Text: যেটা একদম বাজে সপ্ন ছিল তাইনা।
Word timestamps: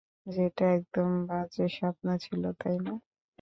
যেটা 0.27 0.65
একদম 0.71 1.09
বাজে 1.27 1.65
সপ্ন 1.77 2.05
ছিল 2.23 2.43
তাইনা। 2.59 2.93